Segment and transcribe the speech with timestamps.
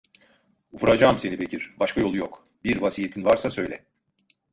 [0.73, 3.85] Vuracağım seni Bekir, başka yolu yok; bir vasiyetin varsa söyle!